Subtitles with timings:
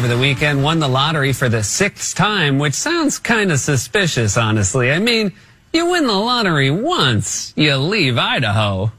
[0.00, 4.38] Over the weekend won the lottery for the sixth time, which sounds kind of suspicious,
[4.38, 4.90] honestly.
[4.90, 5.30] I mean,
[5.74, 8.90] you win the lottery once, you leave Idaho.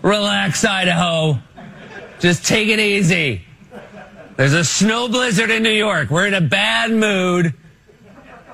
[0.00, 1.38] Relax, Idaho.
[2.20, 3.42] Just take it easy.
[4.38, 6.08] There's a snow blizzard in New York.
[6.08, 7.52] We're in a bad mood.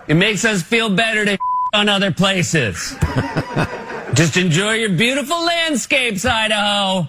[0.09, 1.39] It makes us feel better to
[1.73, 2.97] on other places.
[4.15, 7.07] Just enjoy your beautiful landscapes, Idaho.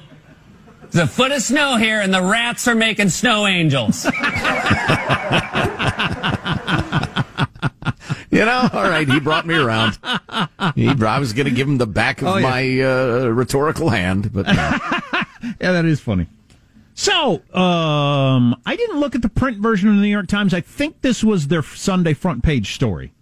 [0.91, 4.05] There's a foot of snow here, and the rats are making snow angels.
[8.31, 9.99] you know, all right, he brought me around.
[10.73, 12.49] He, I was going to give him the back of oh, yeah.
[12.49, 14.53] my uh, rhetorical hand, but no.
[15.61, 16.25] yeah, that is funny.
[16.95, 20.55] So, um, I didn't look at the print version of the New York Times.
[20.55, 23.13] I think this was their Sunday front page story.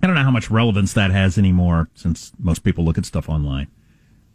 [0.00, 3.28] I don't know how much relevance that has anymore since most people look at stuff
[3.28, 3.66] online.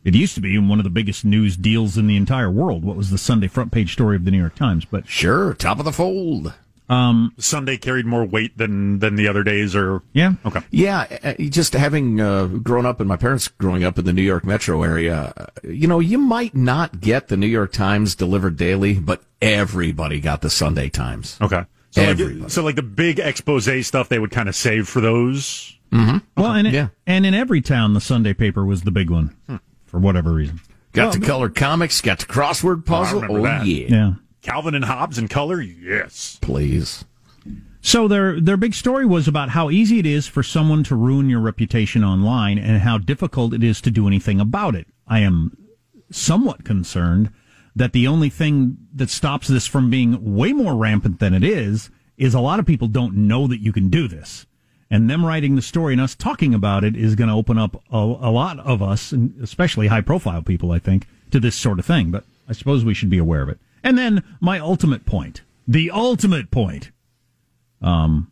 [0.04, 2.84] It used to be one of the biggest news deals in the entire world.
[2.84, 4.86] What was the Sunday front page story of the New York Times?
[4.86, 6.54] But sure, top of the fold.
[6.90, 11.06] Um, Sunday carried more weight than than the other days, or yeah, okay, yeah.
[11.24, 14.44] Uh, just having uh, grown up and my parents growing up in the New York
[14.44, 18.96] metro area, uh, you know, you might not get the New York Times delivered daily,
[18.96, 21.38] but everybody got the Sunday Times.
[21.40, 25.00] Okay, so like, so like the big expose stuff, they would kind of save for
[25.00, 25.78] those.
[25.94, 26.18] Mm-hmm.
[26.36, 26.90] Well, and it, yeah.
[27.08, 29.38] and in every town, the Sunday paper was the big one.
[29.48, 29.58] Hmm
[29.92, 30.62] for whatever reason.
[30.94, 33.24] Got well, to color comics, got the crossword puzzle.
[33.30, 33.66] Oh, that.
[33.66, 33.88] yeah.
[33.88, 34.14] Yeah.
[34.42, 35.62] Calvin and Hobbes in color?
[35.62, 36.40] Yes.
[36.42, 37.06] Please.
[37.82, 41.30] So their their big story was about how easy it is for someone to ruin
[41.30, 44.88] your reputation online and how difficult it is to do anything about it.
[45.08, 45.58] I am
[46.12, 47.32] somewhat concerned
[47.76, 51.90] that the only thing that stops this from being way more rampant than it is
[52.18, 54.46] is a lot of people don't know that you can do this.
[54.92, 57.82] And them writing the story and us talking about it is going to open up
[57.92, 61.80] a, a lot of us, and especially high profile people, I think, to this sort
[61.80, 62.12] of thing.
[62.12, 63.58] But I suppose we should be aware of it.
[63.84, 66.92] And then my ultimate point, the ultimate point,
[67.82, 68.32] um,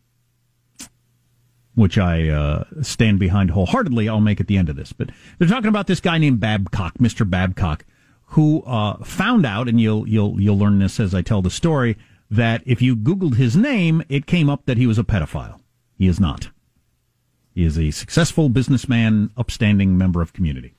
[1.75, 4.09] which I uh, stand behind wholeheartedly.
[4.09, 4.91] I'll make at the end of this.
[4.91, 7.27] But they're talking about this guy named Babcock, Mr.
[7.27, 7.85] Babcock,
[8.25, 11.97] who uh, found out, and you'll you'll you'll learn this as I tell the story,
[12.29, 15.58] that if you Googled his name, it came up that he was a pedophile.
[15.99, 16.49] He is not.
[17.53, 20.73] He is a successful businessman, upstanding member of community.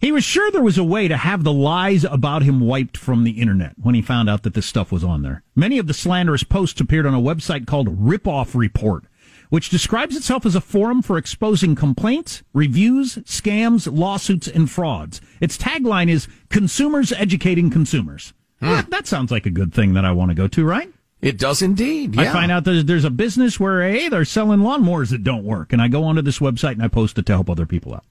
[0.00, 3.24] He was sure there was a way to have the lies about him wiped from
[3.24, 5.42] the internet when he found out that this stuff was on there.
[5.56, 9.04] Many of the slanderous posts appeared on a website called Ripoff Report,
[9.48, 15.22] which describes itself as a forum for exposing complaints, reviews, scams, lawsuits, and frauds.
[15.40, 18.34] Its tagline is consumers educating consumers.
[18.60, 18.66] Hmm.
[18.66, 20.92] That, that sounds like a good thing that I want to go to, right?
[21.24, 22.14] It does indeed.
[22.14, 22.22] Yeah.
[22.22, 25.72] I find out that there's a business where, hey, they're selling lawnmowers that don't work.
[25.72, 28.04] And I go onto this website and I post it to help other people out.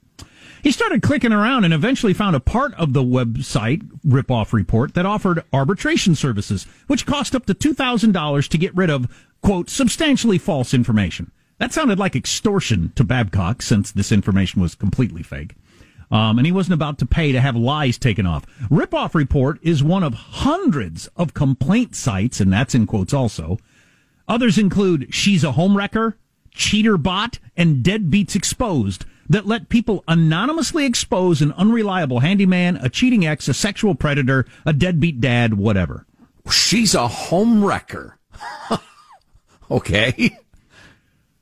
[0.64, 5.06] He started clicking around and eventually found a part of the website ripoff report that
[5.06, 9.08] offered arbitration services, which cost up to $2,000 to get rid of,
[9.44, 11.32] quote, substantially false information.
[11.60, 15.54] That sounded like extortion to Babcock since this information was completely fake.
[16.14, 18.46] Um, and he wasn't about to pay to have lies taken off.
[18.70, 23.58] Ripoff Report is one of hundreds of complaint sites, and that's in quotes also.
[24.28, 26.14] Others include She's a Homewrecker,
[26.52, 33.26] Cheater Bot, and Deadbeats Exposed that let people anonymously expose an unreliable handyman, a cheating
[33.26, 36.06] ex, a sexual predator, a deadbeat dad, whatever.
[36.52, 38.14] She's a homewrecker.
[39.72, 40.38] okay.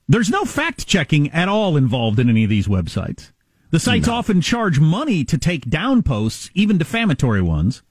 [0.08, 3.32] There's no fact checking at all involved in any of these websites.
[3.72, 4.12] The sites no.
[4.12, 7.82] often charge money to take down posts, even defamatory ones.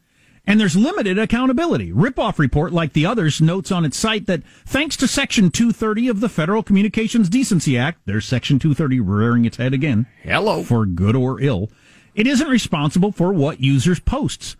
[0.45, 1.91] And there's limited accountability.
[1.91, 6.19] Ripoff Report, like the others, notes on its site that thanks to Section 230 of
[6.19, 10.05] the Federal Communications Decency Act, there's Section 230 rearing its head again.
[10.21, 10.61] Hello.
[10.63, 11.71] For good or ill.
[12.13, 14.55] It isn't responsible for what users posts.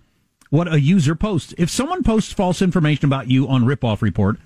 [0.50, 1.54] What a user posts.
[1.56, 4.38] If someone posts false information about you on Ripoff Report,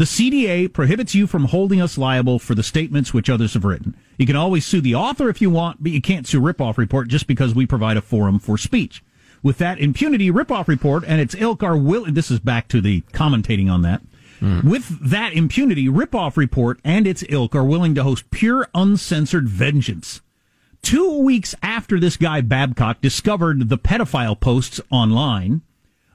[0.00, 3.94] the CDA prohibits you from holding us liable for the statements which others have written.
[4.16, 7.06] You can always sue the author if you want, but you can't sue Ripoff Report
[7.08, 9.04] just because we provide a forum for speech.
[9.42, 12.14] With that impunity, Ripoff Report and its ilk are willing.
[12.14, 14.00] This is back to the commentating on that.
[14.40, 14.64] Mm.
[14.64, 20.22] With that impunity, Ripoff Report and its ilk are willing to host pure, uncensored vengeance.
[20.80, 25.60] Two weeks after this guy Babcock discovered the pedophile posts online,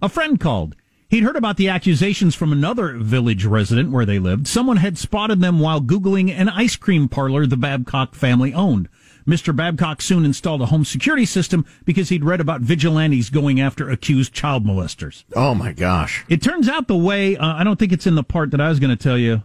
[0.02, 0.76] a friend called.
[1.08, 4.48] He'd heard about the accusations from another village resident where they lived.
[4.48, 8.90] Someone had spotted them while Googling an ice cream parlor the Babcock family owned.
[9.28, 9.56] Mr.
[9.56, 14.34] Babcock soon installed a home security system because he'd read about vigilantes going after accused
[14.34, 15.24] child molesters.
[15.36, 16.24] Oh my gosh.
[16.30, 18.70] It turns out the way, uh, I don't think it's in the part that I
[18.70, 19.42] was going to tell you.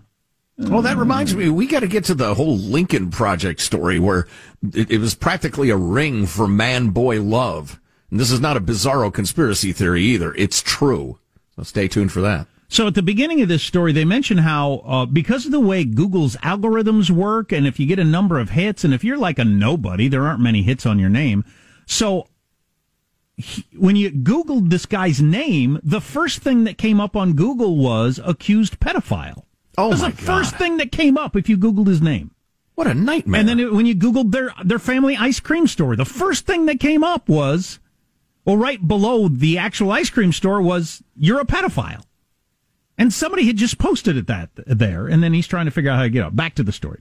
[0.58, 4.28] Well, that reminds me, we got to get to the whole Lincoln Project story where
[4.74, 7.80] it, it was practically a ring for man boy love.
[8.10, 10.34] And this is not a bizarro conspiracy theory either.
[10.34, 11.18] It's true.
[11.60, 12.46] So stay tuned for that.
[12.68, 15.84] So at the beginning of this story, they mention how uh, because of the way
[15.84, 19.38] Google's algorithms work, and if you get a number of hits, and if you're like
[19.38, 21.44] a nobody, there aren't many hits on your name.
[21.86, 22.28] So
[23.36, 27.76] he, when you Googled this guy's name, the first thing that came up on Google
[27.76, 29.42] was accused pedophile.
[29.76, 30.20] Oh it was the God.
[30.20, 32.30] first thing that came up if you Googled his name.
[32.76, 33.40] What a nightmare!
[33.40, 36.66] And then it, when you Googled their their family ice cream store, the first thing
[36.66, 37.80] that came up was
[38.44, 42.04] well, right below the actual ice cream store was you're a pedophile.
[42.96, 45.96] And somebody had just posted it that there, and then he's trying to figure out
[45.96, 46.36] how to get out.
[46.36, 47.00] Back to the story.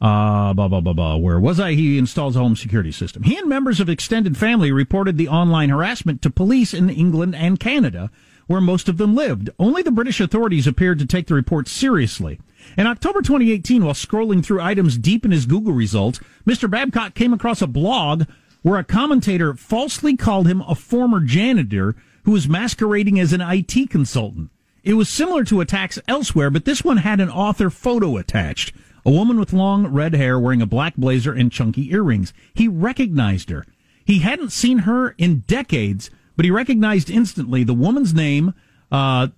[0.00, 1.16] Uh, blah, blah, blah, blah.
[1.16, 1.74] Where was I?
[1.74, 3.24] He installs a home security system.
[3.24, 7.58] He and members of extended family reported the online harassment to police in England and
[7.58, 8.10] Canada,
[8.46, 9.50] where most of them lived.
[9.58, 12.40] Only the British authorities appeared to take the report seriously.
[12.76, 16.70] In October 2018, while scrolling through items deep in his Google results, Mr.
[16.70, 18.24] Babcock came across a blog
[18.68, 23.88] where a commentator falsely called him a former janitor who was masquerading as an IT
[23.88, 24.50] consultant.
[24.84, 28.74] It was similar to attacks elsewhere, but this one had an author photo attached.
[29.06, 32.34] A woman with long red hair wearing a black blazer and chunky earrings.
[32.52, 33.64] He recognized her.
[34.04, 38.52] He hadn't seen her in decades, but he recognized instantly the woman's name
[38.92, 39.28] uh,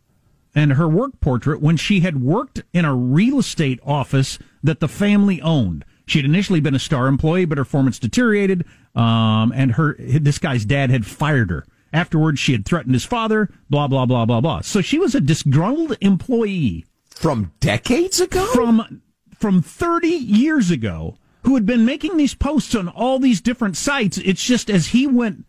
[0.56, 4.88] and her work portrait when she had worked in a real estate office that the
[4.88, 5.84] family owned.
[6.10, 8.64] She had initially been a star employee, but her performance deteriorated,
[8.96, 11.64] um, and her this guy's dad had fired her.
[11.92, 13.48] Afterwards, she had threatened his father.
[13.70, 14.62] Blah blah blah blah blah.
[14.62, 19.02] So she was a disgruntled employee from decades ago, from
[19.38, 24.18] from thirty years ago, who had been making these posts on all these different sites.
[24.18, 25.46] It's just as he went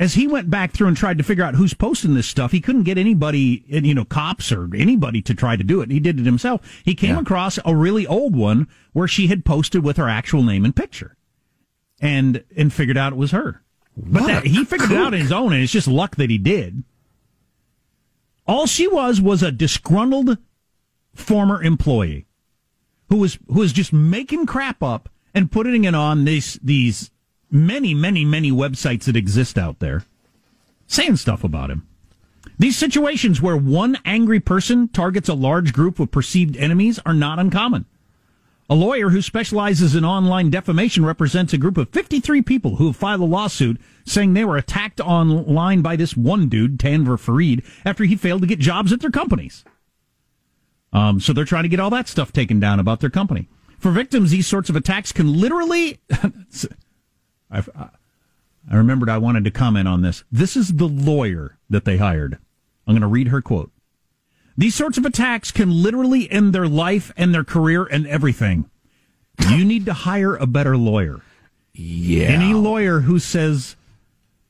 [0.00, 2.60] as he went back through and tried to figure out who's posting this stuff, he
[2.60, 5.90] couldn't get anybody, you know, cops or anybody to try to do it.
[5.90, 6.62] He did it himself.
[6.82, 7.20] He came yeah.
[7.20, 11.18] across a really old one where she had posted with her actual name and picture,
[12.00, 13.62] and and figured out it was her.
[13.94, 16.38] But that, he figured it out on his own, and it's just luck that he
[16.38, 16.82] did.
[18.46, 20.38] All she was was a disgruntled
[21.14, 22.26] former employee
[23.10, 27.10] who was who was just making crap up and putting it on these these
[27.50, 30.04] many, many, many websites that exist out there
[30.86, 31.86] saying stuff about him.
[32.58, 37.38] These situations where one angry person targets a large group of perceived enemies are not
[37.38, 37.86] uncommon.
[38.68, 42.96] A lawyer who specializes in online defamation represents a group of 53 people who have
[42.96, 48.04] filed a lawsuit saying they were attacked online by this one dude, Tanvir Farid, after
[48.04, 49.64] he failed to get jobs at their companies.
[50.92, 53.48] Um, so they're trying to get all that stuff taken down about their company.
[53.78, 56.00] For victims, these sorts of attacks can literally
[57.50, 57.62] I,
[58.70, 60.24] I remembered I wanted to comment on this.
[60.30, 62.38] This is the lawyer that they hired.
[62.86, 63.70] I'm going to read her quote.
[64.56, 68.68] These sorts of attacks can literally end their life and their career and everything.
[69.48, 71.22] You need to hire a better lawyer.
[71.72, 72.28] Yeah.
[72.28, 73.76] Any lawyer who says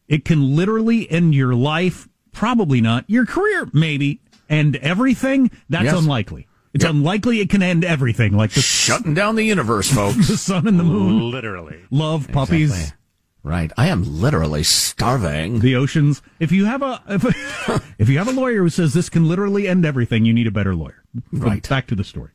[0.09, 3.05] it can literally end your life, probably not.
[3.09, 4.21] Your career, maybe.
[4.49, 5.99] And everything, that's yes.
[5.99, 6.49] unlikely.
[6.73, 6.93] It's yep.
[6.93, 10.29] unlikely it can end everything like the shutting down the universe, folks.
[10.29, 11.81] the sun and the moon, literally.
[11.91, 12.97] Love, puppies, exactly.
[13.43, 13.73] Right.
[13.77, 15.61] I am literally starving.
[15.61, 16.21] The oceans.
[16.39, 17.25] If you have a if,
[17.99, 20.53] if you have a lawyer who says this can literally end everything, you need a
[20.53, 21.03] better lawyer.
[21.33, 21.67] Right.
[21.67, 22.31] Back to the story.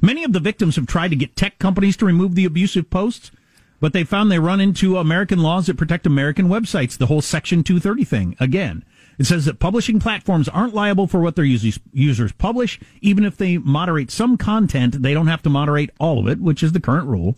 [0.00, 3.30] Many of the victims have tried to get tech companies to remove the abusive posts,
[3.80, 6.96] but they found they run into American laws that protect American websites.
[6.96, 8.84] The whole Section 230 thing again.
[9.18, 13.36] It says that publishing platforms aren't liable for what their users, users publish, even if
[13.36, 15.02] they moderate some content.
[15.02, 17.36] They don't have to moderate all of it, which is the current rule.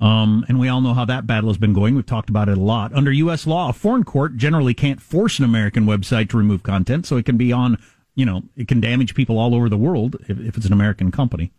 [0.00, 1.94] Um, and we all know how that battle has been going.
[1.94, 2.92] We've talked about it a lot.
[2.92, 3.46] Under U.S.
[3.46, 7.24] law, a foreign court generally can't force an American website to remove content, so it
[7.24, 7.78] can be on,
[8.14, 11.10] you know, it can damage people all over the world if, if it's an American
[11.10, 11.50] company.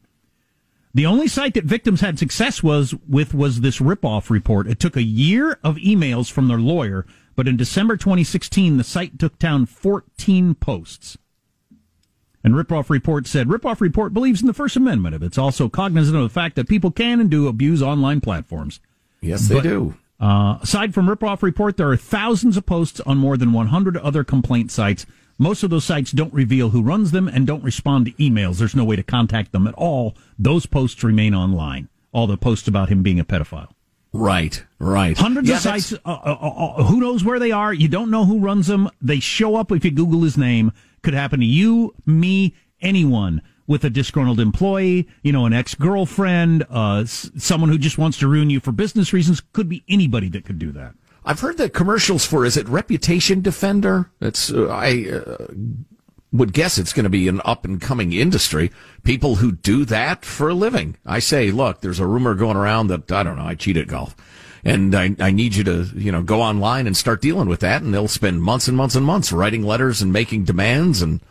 [0.93, 4.67] The only site that victims had success was with was this ripoff report.
[4.67, 7.05] It took a year of emails from their lawyer,
[7.37, 11.17] but in December 2016, the site took down 14 posts.
[12.43, 15.13] And Ripoff Report said Ripoff Report believes in the First Amendment.
[15.15, 18.79] If it's also cognizant of the fact that people can and do abuse online platforms.
[19.21, 19.93] Yes, they But- do.
[20.19, 24.23] Uh, aside from Ripoff Report, there are thousands of posts on more than 100 other
[24.23, 25.05] complaint sites.
[25.37, 28.57] Most of those sites don't reveal who runs them and don't respond to emails.
[28.57, 30.15] There's no way to contact them at all.
[30.39, 31.87] Those posts remain online.
[32.11, 33.69] All the posts about him being a pedophile.
[34.17, 35.15] Right, right.
[35.17, 35.93] Hundreds Yeah, of sites.
[35.93, 36.11] Uh, uh,
[36.77, 37.71] uh, who knows where they are?
[37.73, 38.89] You don't know who runs them.
[39.01, 40.71] They show up if you Google his name.
[41.03, 45.07] Could happen to you, me, anyone with a disgruntled employee.
[45.21, 49.13] You know, an ex-girlfriend, uh, s- someone who just wants to ruin you for business
[49.13, 49.39] reasons.
[49.53, 50.95] Could be anybody that could do that.
[51.23, 54.09] I've heard that commercials for is it Reputation Defender?
[54.19, 55.47] It's uh, I uh,
[56.31, 58.71] would guess it's going to be an up and coming industry.
[59.03, 60.97] People who do that for a living.
[61.05, 63.87] I say, look, there's a rumor going around that I don't know, I cheat at
[63.87, 64.15] golf.
[64.63, 67.81] And I, I need you to, you know, go online and start dealing with that.
[67.81, 71.01] And they'll spend months and months and months writing letters and making demands.
[71.01, 71.21] And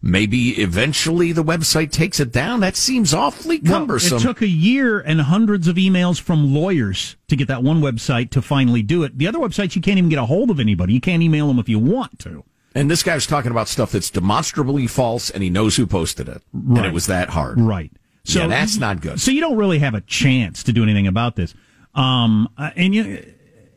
[0.00, 2.60] maybe eventually the website takes it down.
[2.60, 4.18] That seems awfully cumbersome.
[4.18, 7.80] Well, it took a year and hundreds of emails from lawyers to get that one
[7.80, 9.18] website to finally do it.
[9.18, 10.92] The other websites, you can't even get a hold of anybody.
[10.92, 12.44] You can't email them if you want to.
[12.74, 16.42] And this guy's talking about stuff that's demonstrably false, and he knows who posted it.
[16.52, 16.86] And Right.
[16.86, 17.60] it was that hard.
[17.60, 17.92] Right.
[18.24, 19.20] So yeah, that's not good.
[19.20, 21.54] So you don't really have a chance to do anything about this.
[21.94, 23.24] Um, uh, and you,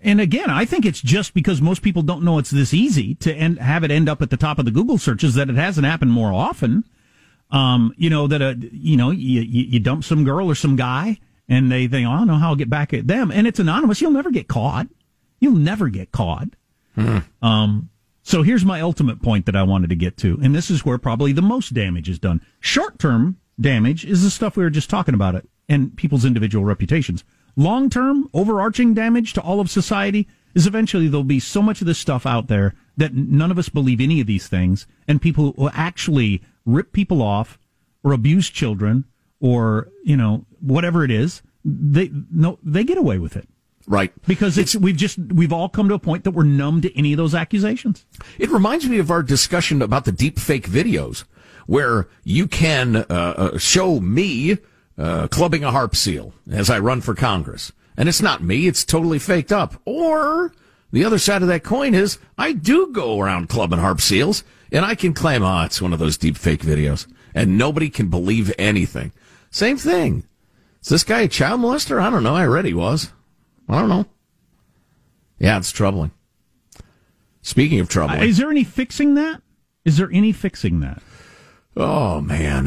[0.02, 3.34] and again, I think it's just because most people don't know it's this easy to
[3.34, 5.86] end, have it end up at the top of the Google searches that it hasn't
[5.86, 6.84] happened more often.
[7.52, 10.76] Um, you know that a you know you, you you dump some girl or some
[10.76, 13.46] guy, and they think, oh, I don't know how I'll get back at them, and
[13.48, 14.02] it's anonymous.
[14.02, 14.88] You'll never get caught.
[15.40, 16.50] You'll never get caught.
[17.42, 17.90] Um,
[18.28, 20.98] so here's my ultimate point that I wanted to get to, and this is where
[20.98, 22.42] probably the most damage is done.
[22.60, 26.66] Short term damage is the stuff we were just talking about it and people's individual
[26.66, 27.24] reputations.
[27.56, 31.88] Long term, overarching damage to all of society is eventually there'll be so much of
[31.88, 35.54] this stuff out there that none of us believe any of these things, and people
[35.56, 37.58] will actually rip people off
[38.04, 39.06] or abuse children
[39.40, 41.42] or you know whatever it is.
[41.64, 43.48] They no, they get away with it
[43.90, 44.12] Right.
[44.28, 47.14] because it's we've just we've all come to a point that we're numb to any
[47.14, 48.06] of those accusations.
[48.38, 51.24] It reminds me of our discussion about the deep fake videos,
[51.68, 54.58] where you can uh, uh, show me
[54.98, 58.84] uh, clubbing a harp seal as I run for Congress, and it's not me; it's
[58.84, 59.82] totally faked up.
[59.86, 60.52] Or
[60.92, 64.84] the other side of that coin is I do go around clubbing harp seals, and
[64.84, 68.54] I can claim, oh, it's one of those deep fake videos, and nobody can believe
[68.58, 69.12] anything.
[69.50, 70.24] Same thing.
[70.82, 72.02] Is this guy a child molester?
[72.02, 72.36] I don't know.
[72.36, 73.12] I read he was.
[73.68, 74.06] I don't know.
[75.40, 76.12] Yeah, it's troubling.
[77.42, 78.22] Speaking of troubling.
[78.24, 79.42] Is there any fixing that?
[79.86, 81.02] Is there any fixing that?
[81.76, 82.66] Oh man.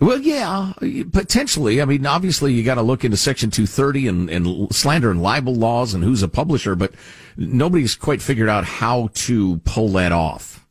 [0.00, 0.72] Well, yeah,
[1.12, 1.82] potentially.
[1.82, 5.54] I mean, obviously, you got to look into Section 230 and, and slander and libel
[5.54, 6.92] laws and who's a publisher, but
[7.36, 10.66] nobody's quite figured out how to pull that off.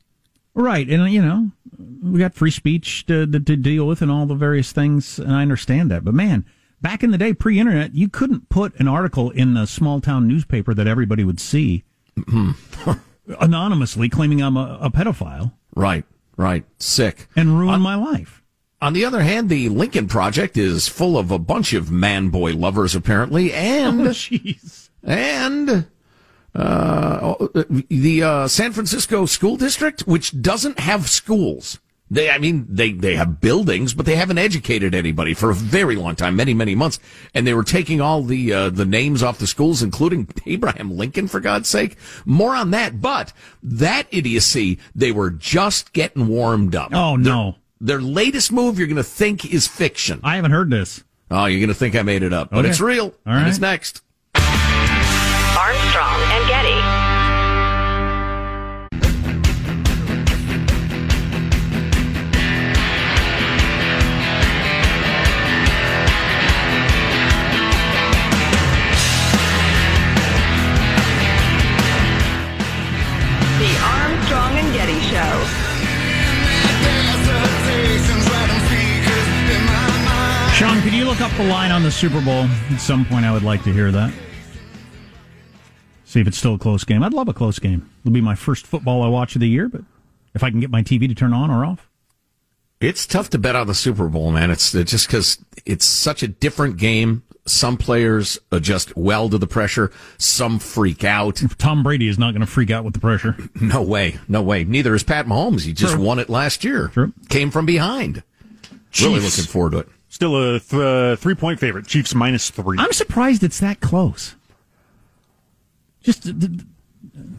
[0.55, 1.51] Right, and you know,
[2.01, 5.33] we got free speech to, to, to deal with and all the various things, and
[5.33, 6.03] I understand that.
[6.03, 6.43] But man,
[6.81, 10.73] back in the day, pre-internet, you couldn't put an article in a small town newspaper
[10.73, 11.83] that everybody would see
[13.39, 16.03] anonymously, claiming I'm a, a pedophile Right,
[16.35, 16.65] right.
[16.77, 17.27] Sick.
[17.35, 18.43] and ruin my life.
[18.81, 22.53] On the other hand, the Lincoln Project is full of a bunch of man boy
[22.53, 24.89] lovers, apparently, Oh, and jeez.
[25.03, 25.85] and
[26.55, 27.35] uh,
[27.89, 31.79] the uh, San Francisco School District, which doesn't have schools.
[32.11, 35.95] They, I mean, they, they have buildings, but they haven't educated anybody for a very
[35.95, 36.99] long time, many, many months.
[37.35, 41.27] And they were taking all the, uh, the names off the schools, including Abraham Lincoln,
[41.27, 41.97] for God's sake.
[42.25, 42.99] More on that.
[42.99, 46.93] But that idiocy, they were just getting warmed up.
[46.93, 50.19] Oh no, Their latest move, you're going to think is fiction.
[50.23, 51.03] I haven't heard this.
[51.31, 53.13] Oh, you're going to think I made it up, but it's real.
[53.27, 54.01] All And it's next.
[54.33, 56.98] Armstrong and Getty.
[81.89, 82.75] The line on the Super Bowl?
[82.75, 84.13] At some point, I would like to hear that.
[86.05, 87.03] See if it's still a close game.
[87.03, 87.89] I'd love a close game.
[88.03, 89.81] It'll be my first football I watch of the year, but
[90.33, 91.87] if I can get my TV to turn on or off.
[92.81, 94.51] It's tough to bet on the Super Bowl, man.
[94.51, 97.23] It's it's just because it's such a different game.
[97.45, 99.91] Some players adjust well to the pressure.
[100.17, 101.43] Some freak out.
[101.57, 103.35] Tom Brady is not going to freak out with the pressure.
[103.61, 104.17] No way.
[104.27, 104.63] No way.
[104.63, 105.65] Neither is Pat Mahomes.
[105.65, 106.03] He just True.
[106.03, 106.87] won it last year.
[106.89, 107.11] True.
[107.29, 108.23] Came from behind.
[109.01, 109.89] Really looking forward to it.
[110.19, 111.87] Still a th- uh, three point favorite.
[111.87, 112.77] Chiefs minus three.
[112.77, 114.35] I'm surprised it's that close.
[116.03, 116.59] Just, th- th-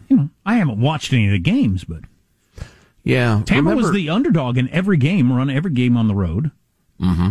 [0.08, 2.00] you know, I haven't watched any of the games, but
[3.04, 3.42] Yeah.
[3.44, 6.52] Tampa was the underdog in every game, run every game on the road.
[6.98, 7.28] Mm-hmm.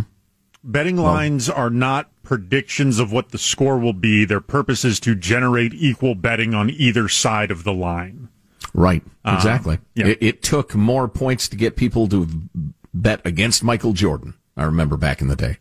[0.62, 4.24] Betting lines are not predictions of what the score will be.
[4.24, 8.28] Their purpose is to generate equal betting on either side of the line.
[8.72, 9.02] Right.
[9.24, 9.78] Exactly.
[9.96, 10.06] yeah.
[10.06, 12.28] It, it took more points to get people to
[12.94, 14.34] bet against Michael Jordan.
[14.56, 15.56] I remember back in the day.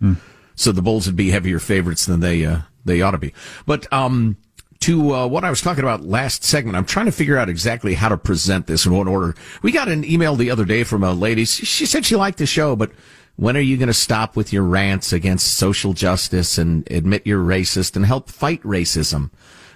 [0.55, 3.33] So the Bulls would be heavier favorites than they uh, they ought to be.
[3.65, 4.35] But um,
[4.81, 7.93] to uh, what I was talking about last segment, I'm trying to figure out exactly
[7.93, 9.35] how to present this in what order.
[9.61, 11.45] We got an email the other day from a lady.
[11.45, 12.91] She said she liked the show, but
[13.35, 17.43] when are you going to stop with your rants against social justice and admit you're
[17.43, 19.31] racist and help fight racism?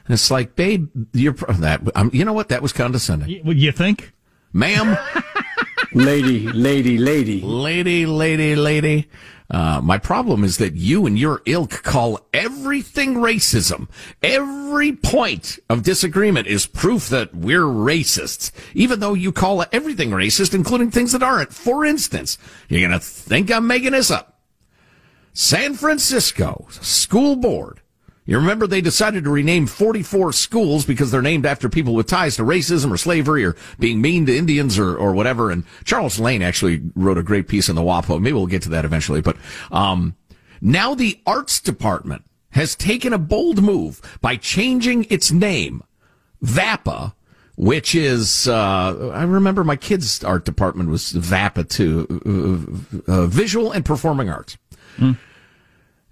[0.05, 1.81] And it's like, babe, you're that.
[1.95, 2.49] Um, you know what?
[2.49, 4.11] That was condescending, do you think?
[4.53, 4.97] ma'am.
[5.95, 7.39] Lady, lady, lady.
[7.41, 9.09] lady, lady, lady.
[9.51, 13.87] Uh, my problem is that you and your ilk call everything racism.
[14.23, 20.55] Every point of disagreement is proof that we're racists, even though you call everything racist,
[20.55, 21.53] including things that aren't.
[21.53, 24.41] For instance, you're gonna think I'm making this up.
[25.33, 27.81] San Francisco school board.
[28.25, 32.37] You remember they decided to rename 44 schools because they're named after people with ties
[32.37, 35.51] to racism or slavery or being mean to Indians or, or whatever.
[35.51, 38.21] And Charles Lane actually wrote a great piece in the WAPO.
[38.21, 39.21] Maybe we'll get to that eventually.
[39.21, 39.35] But,
[39.71, 40.15] um,
[40.61, 45.83] now the arts department has taken a bold move by changing its name,
[46.41, 47.13] VAPA,
[47.57, 53.71] which is, uh, I remember my kids' art department was VAPA too, uh, uh, Visual
[53.71, 54.57] and Performing Arts.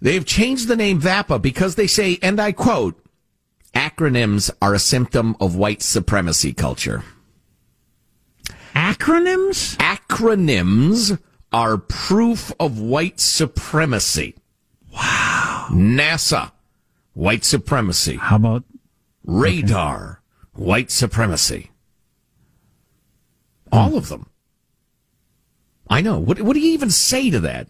[0.01, 2.99] They've changed the name VAPA because they say, and I quote,
[3.75, 7.03] acronyms are a symptom of white supremacy culture.
[8.73, 9.77] Acronyms?
[9.77, 11.19] Acronyms
[11.53, 14.35] are proof of white supremacy.
[14.91, 15.67] Wow.
[15.71, 16.51] NASA,
[17.13, 18.15] white supremacy.
[18.17, 18.63] How about
[19.23, 20.21] Radar,
[20.53, 21.71] white supremacy.
[23.71, 23.77] Hmm.
[23.77, 24.30] All of them.
[25.91, 26.17] I know.
[26.17, 27.67] What, what do you even say to that?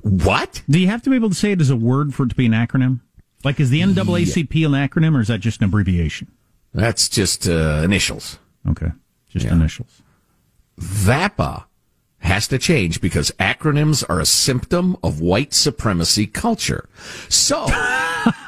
[0.00, 0.62] What?
[0.68, 2.34] Do you have to be able to say it as a word for it to
[2.34, 3.00] be an acronym?
[3.44, 6.28] Like, is the NAACP an acronym or is that just an abbreviation?
[6.72, 8.38] That's just uh, initials.
[8.68, 8.90] Okay.
[9.28, 9.52] Just Yeah.
[9.52, 10.00] initials.
[10.80, 11.64] VAPA
[12.20, 16.88] has to change because acronyms are a symptom of white supremacy culture.
[17.28, 17.66] So,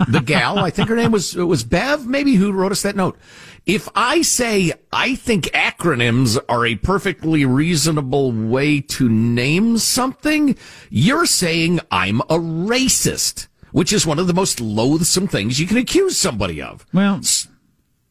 [0.09, 2.97] the gal, I think her name was, it was Bev, maybe, who wrote us that
[2.97, 3.19] note.
[3.67, 10.57] If I say I think acronyms are a perfectly reasonable way to name something,
[10.89, 15.79] you're saying I'm a racist, which is one of the most loathsome things you can
[15.79, 16.87] accuse somebody of.
[16.93, 17.21] Well,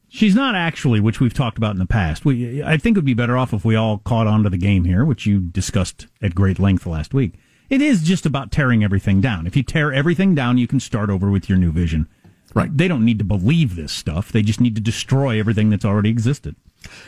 [0.10, 2.25] she's not actually, which we've talked about in the past.
[2.25, 4.58] We, I think it would be better off if we all caught on to the
[4.58, 7.36] game here, which you discussed at great length last week.
[7.69, 9.47] It is just about tearing everything down.
[9.47, 12.08] If you tear everything down, you can start over with your new vision.
[12.54, 12.75] Right.
[12.75, 14.32] They don't need to believe this stuff.
[14.32, 16.56] They just need to destroy everything that's already existed.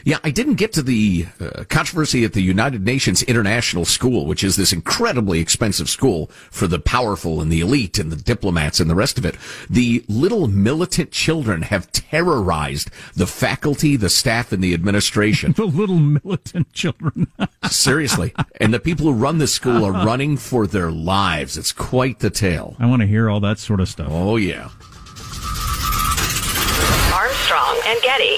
[0.04, 4.44] Yeah, I didn't get to the uh, controversy at the United Nations International School, which
[4.44, 8.90] is this incredibly expensive school for the powerful and the elite and the diplomats and
[8.90, 9.36] the rest of it.
[9.70, 15.54] The little militant children have terrorized the faculty, the staff, and the administration.
[15.58, 17.28] The little militant children.
[17.70, 18.34] Seriously.
[18.62, 21.58] And the people who run this school are running for their lives.
[21.58, 22.76] It's quite the tale.
[22.80, 24.08] I want to hear all that sort of stuff.
[24.12, 24.70] Oh, yeah.
[27.14, 28.38] Armstrong and Getty.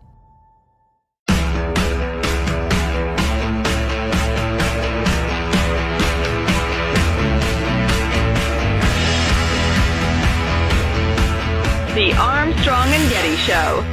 [12.01, 13.85] The Armstrong and Getty Show.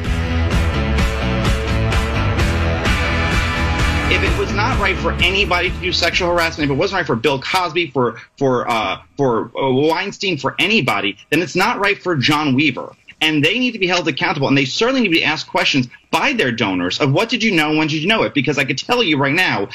[4.11, 7.07] if it was not right for anybody to do sexual harassment, if it wasn't right
[7.07, 12.03] for Bill Cosby, for for uh, for uh, Weinstein, for anybody, then it's not right
[12.03, 12.97] for John Weaver.
[13.21, 15.87] And they need to be held accountable, and they certainly need to be asked questions
[16.11, 18.33] by their donors of what did you know, when did you know it?
[18.33, 19.69] Because I could tell you right now,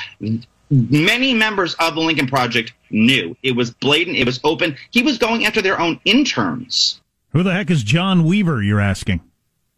[0.72, 4.76] many members of the Lincoln Project knew it was blatant, it was open.
[4.90, 7.00] He was going after their own interns.
[7.34, 9.22] Who the heck is John Weaver, you're asking?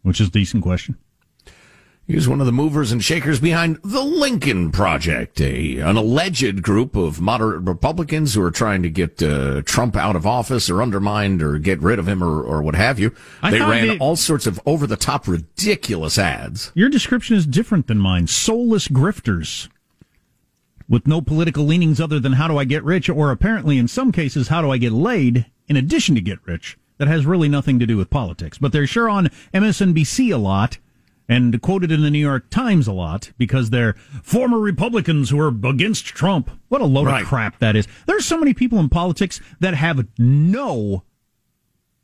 [0.04, 0.98] Which is a decent question.
[2.08, 6.62] He was one of the movers and shakers behind the Lincoln Project, a an alleged
[6.62, 10.84] group of moderate Republicans who are trying to get uh, Trump out of office or
[10.84, 13.12] undermined or get rid of him or, or what have you.
[13.42, 16.72] I they ran they- all sorts of over the top, ridiculous ads.
[16.76, 18.28] Your description is different than mine.
[18.28, 19.68] Soulless grifters
[20.88, 24.12] with no political leanings other than how do I get rich, or apparently in some
[24.12, 26.78] cases, how do I get laid in addition to get rich.
[26.98, 28.58] That has really nothing to do with politics.
[28.58, 30.78] But they're sure on MSNBC a lot
[31.28, 35.48] and quoted in the New York Times a lot because they're former Republicans who are
[35.48, 36.50] against Trump.
[36.70, 37.24] What a load Right.
[37.24, 37.88] of crap that is.
[38.06, 41.04] There's so many people in politics that have no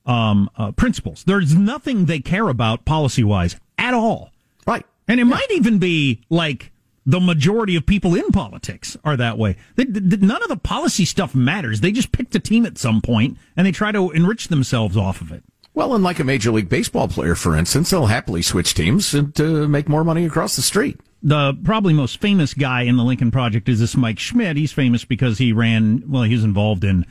[0.06, 1.24] um, uh, principles.
[1.26, 4.32] There's nothing they care about policy wise at all.
[4.66, 4.86] Right.
[5.08, 6.72] And it might even be like
[7.06, 9.56] the majority of people in politics are that way.
[9.76, 11.82] They, th- none of the policy stuff matters.
[11.82, 15.22] They just picked a team at some point and they try to enrich themselves off
[15.22, 15.44] of it.
[15.74, 19.40] Well, and like a Major League Baseball player, for instance, they'll happily switch teams and
[19.40, 21.00] uh, make more money across the street.
[21.24, 24.58] The probably most famous guy in the Lincoln Project is this Mike Schmidt.
[24.58, 27.06] He's famous because he ran, well, he was involved in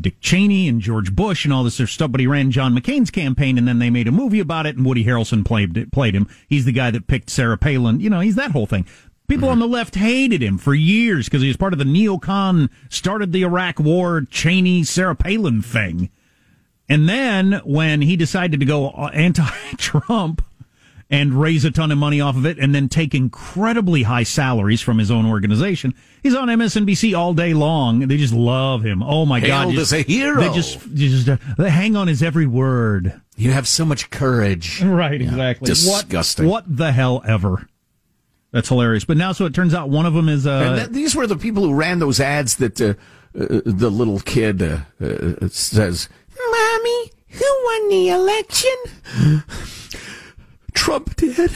[0.00, 3.10] Dick Cheney and George Bush and all this other stuff, but he ran John McCain's
[3.10, 6.28] campaign and then they made a movie about it and Woody Harrelson played, played him.
[6.48, 8.00] He's the guy that picked Sarah Palin.
[8.00, 8.86] You know, he's that whole thing.
[9.28, 12.70] People on the left hated him for years because he was part of the neocon,
[12.88, 16.10] started the Iraq War, Cheney, Sarah Palin thing.
[16.88, 20.42] And then when he decided to go anti-Trump
[21.10, 24.80] and raise a ton of money off of it and then take incredibly high salaries
[24.80, 28.00] from his own organization, he's on MSNBC all day long.
[28.00, 29.02] They just love him.
[29.02, 29.62] Oh my God.
[29.62, 30.40] Hailed just- as a hero.
[30.40, 33.20] They just, just uh, they hang on his every word.
[33.36, 34.82] You have so much courage.
[34.82, 35.66] Right, exactly.
[35.66, 36.46] Disgusting.
[36.46, 37.68] What, what the hell ever?
[38.56, 39.04] That's hilarious.
[39.04, 41.26] But now, so it turns out one of them is, uh, and that, these were
[41.26, 42.94] the people who ran those ads that uh,
[43.38, 46.08] uh, the little kid uh, uh, says,
[46.50, 49.44] "Mommy, who won the election?"
[50.72, 51.50] Trump did.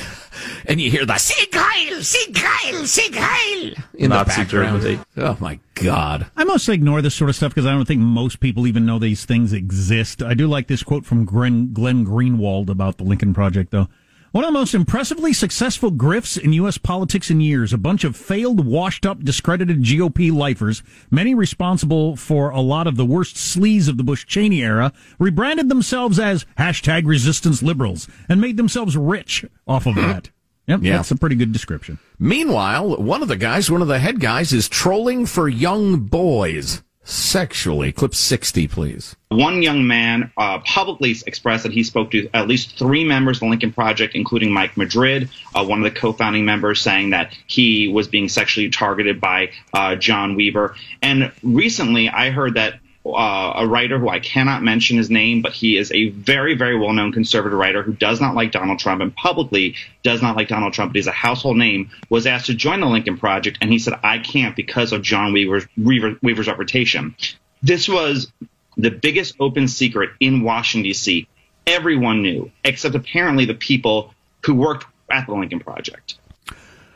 [0.66, 4.82] And you hear the "Sieg Heil, Sieg Heil, Sieg Heil" in Nazi the background.
[4.82, 5.00] Germany.
[5.16, 6.26] Oh my God!
[6.36, 8.98] I mostly ignore this sort of stuff because I don't think most people even know
[8.98, 10.22] these things exist.
[10.22, 13.88] I do like this quote from Glenn, Glenn Greenwald about the Lincoln Project, though.
[14.32, 16.78] One of the most impressively successful grifts in U.S.
[16.78, 17.72] politics in years.
[17.72, 22.96] A bunch of failed, washed up, discredited GOP lifers, many responsible for a lot of
[22.96, 28.40] the worst sleaze of the Bush Cheney era, rebranded themselves as hashtag resistance liberals and
[28.40, 30.30] made themselves rich off of that.
[30.66, 30.96] Yep, Yeah.
[30.98, 31.98] that's a pretty good description.
[32.20, 36.84] Meanwhile, one of the guys, one of the head guys, is trolling for young boys
[37.10, 37.92] sexually.
[37.92, 39.16] Clip 60, please.
[39.28, 43.40] One young man uh, publicly expressed that he spoke to at least three members of
[43.40, 47.88] the Lincoln Project, including Mike Madrid, uh, one of the co-founding members, saying that he
[47.88, 50.74] was being sexually targeted by uh, John Weaver.
[51.02, 55.52] And recently, I heard that uh, a writer who I cannot mention his name, but
[55.52, 59.14] he is a very, very well-known conservative writer who does not like Donald Trump and
[59.14, 62.80] publicly does not like Donald Trump, but he's a household name, was asked to join
[62.80, 67.14] the Lincoln Project, and he said, "I can't because of John Weaver's, Weaver, Weaver's reputation."
[67.62, 68.30] This was
[68.76, 71.26] the biggest open secret in Washington D.C.
[71.66, 76.16] Everyone knew, except apparently the people who worked at the Lincoln Project.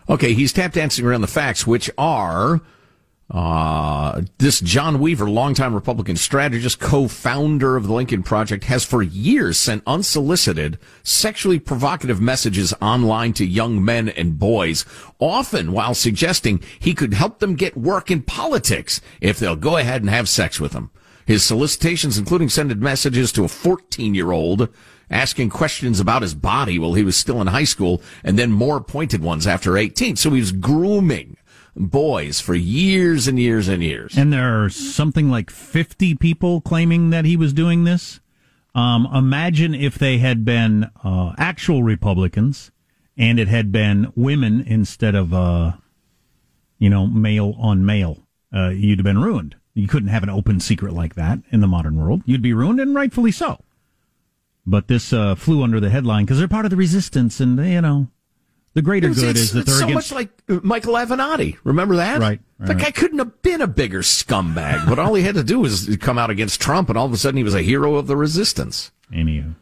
[0.09, 2.61] Okay, he's tap dancing around the facts, which are
[3.31, 9.59] uh, this John Weaver, longtime Republican strategist, co-founder of the Lincoln Project, has for years
[9.59, 14.85] sent unsolicited, sexually provocative messages online to young men and boys,
[15.19, 20.03] often while suggesting he could help them get work in politics if they'll go ahead
[20.03, 20.91] and have sex with him.
[21.27, 24.69] His solicitations, including sending messages to a 14-year-old,
[25.11, 28.83] asking questions about his body while he was still in high school, and then more
[28.83, 30.17] pointed ones after 18.
[30.17, 31.39] So he was grooming
[31.77, 34.17] boys for years and years and years.
[34.17, 38.21] And there are something like 50 people claiming that he was doing this.
[38.75, 42.73] Um, imagine if they had been uh, actual Republicans
[43.17, 45.73] and it had been women instead of, uh,
[46.79, 48.27] you know, male on male.
[48.53, 49.57] Uh, you'd have been ruined.
[49.75, 52.23] You couldn't have an open secret like that in the modern world.
[52.27, 53.65] You'd be ruined, and rightfully so.
[54.67, 57.81] But this uh, flew under the headline because they're part of the resistance, and you
[57.81, 58.09] know,
[58.75, 60.11] the greater It's- good it's- is that it's they're so against.
[60.13, 61.57] much like uh, Michael Avenatti.
[61.65, 62.21] Remember that?
[62.21, 62.85] Right, The right.
[62.85, 66.19] guy couldn't have been a bigger scumbag, but all he had to do was come
[66.19, 68.91] out against Trump, and all of a sudden he was a hero of the resistance.
[69.13, 69.55] Anywho,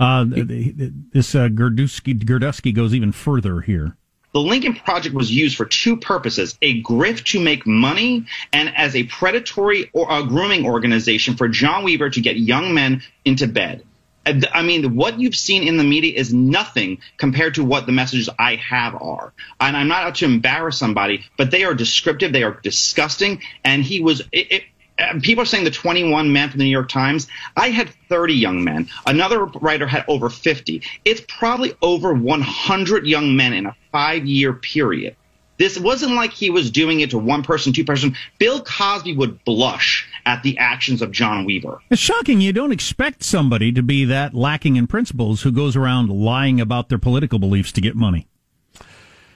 [0.00, 3.96] uh, th- th- this uh, Girdusky, Girdusky goes even further here.
[4.32, 8.94] The Lincoln Project was used for two purposes a grift to make money and as
[8.94, 13.82] a predatory or a grooming organization for John Weaver to get young men into bed.
[14.26, 18.28] I mean, what you've seen in the media is nothing compared to what the messages
[18.38, 19.32] I have are.
[19.60, 23.42] And I'm not out to embarrass somebody, but they are descriptive, they are disgusting.
[23.64, 24.64] And he was, it,
[24.98, 27.28] it, people are saying the 21 men from the New York Times.
[27.56, 28.88] I had 30 young men.
[29.06, 30.82] Another writer had over 50.
[31.04, 35.16] It's probably over 100 young men in a five year period.
[35.58, 38.16] This wasn't like he was doing it to one person, two person.
[38.38, 41.80] Bill Cosby would blush at the actions of John Weaver.
[41.88, 42.40] It's shocking.
[42.40, 46.88] You don't expect somebody to be that lacking in principles who goes around lying about
[46.88, 48.26] their political beliefs to get money.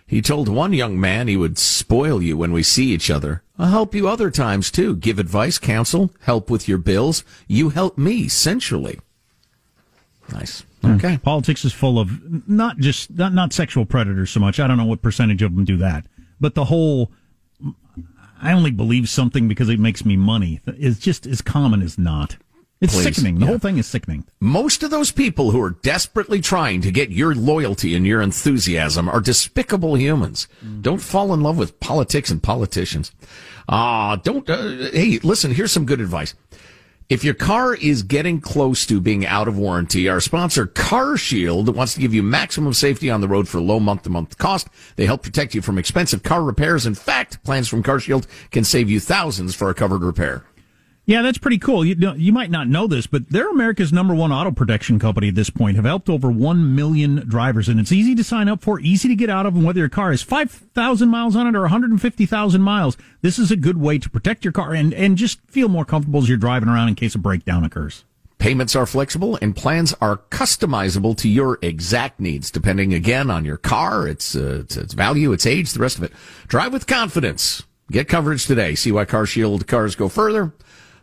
[0.05, 3.45] He told one young man he would spoil you when we see each other.
[3.57, 4.97] I'll help you other times too.
[4.97, 7.23] Give advice, counsel, help with your bills.
[7.47, 8.99] You help me sensually.
[10.33, 10.65] Nice.
[10.83, 10.95] Hmm.
[10.95, 11.19] Okay.
[11.19, 14.59] Politics is full of not just not, not sexual predators so much.
[14.59, 16.07] I don't know what percentage of them do that,
[16.41, 17.13] but the whole
[18.41, 22.37] I only believe something because it makes me money is just as common as not.
[22.81, 23.35] It's Please, sickening.
[23.35, 23.47] The yeah.
[23.49, 24.25] whole thing is sickening.
[24.41, 29.07] Most of those people who are desperately trying to get your loyalty and your enthusiasm
[29.07, 30.49] are despicable humans.
[30.81, 33.13] Don't fall in love with politics and politicians.
[33.69, 34.49] Ah, don't.
[34.49, 35.53] Uh, hey, listen.
[35.53, 36.35] Here's some good advice.
[37.11, 41.95] If your car is getting close to being out of warranty, our sponsor CarShield wants
[41.95, 44.69] to give you maximum safety on the road for low month to month cost.
[44.95, 46.87] They help protect you from expensive car repairs.
[46.87, 50.45] In fact, plans from CarShield can save you thousands for a covered repair.
[51.11, 51.85] Yeah, that's pretty cool.
[51.85, 55.27] You, know, you might not know this, but they're America's number one auto protection company
[55.27, 55.75] at this point.
[55.75, 59.17] Have helped over 1 million drivers, and it's easy to sign up for, easy to
[59.17, 62.97] get out of, and whether your car has 5,000 miles on it or 150,000 miles,
[63.23, 66.23] this is a good way to protect your car and, and just feel more comfortable
[66.23, 68.05] as you're driving around in case a breakdown occurs.
[68.39, 73.57] Payments are flexible and plans are customizable to your exact needs, depending again on your
[73.57, 76.13] car, its, uh, its, its value, its age, the rest of it.
[76.47, 77.65] Drive with confidence.
[77.91, 78.77] Get coverage today.
[78.77, 80.53] See why CarShield cars go further.